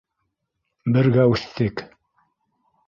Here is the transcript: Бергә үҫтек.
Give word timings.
Бергә 0.95 1.29
үҫтек. 1.35 1.87